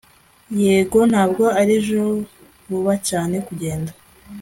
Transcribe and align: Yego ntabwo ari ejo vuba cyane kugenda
Yego 0.61 0.99
ntabwo 1.11 1.43
ari 1.59 1.73
ejo 1.79 1.99
vuba 2.67 2.93
cyane 3.07 3.35
kugenda 3.47 3.91